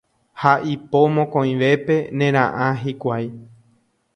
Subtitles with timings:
[0.43, 3.33] Ha ipo mokõivépe nera'ã hikuái